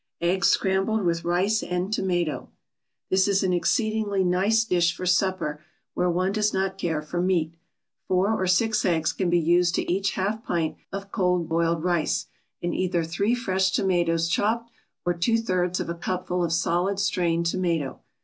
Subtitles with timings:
[0.21, 2.49] EGGS SCRAMBLED WITH RICE AND TOMATO
[3.11, 5.61] This is an exceedingly nice dish for supper
[5.93, 7.53] where one does not care for meat.
[8.07, 12.25] Four or six eggs can be used to each half pint of cold boiled rice,
[12.63, 14.71] and either three fresh tomatoes, chopped,
[15.05, 17.99] or two thirds of a cupful of solid strained tomato.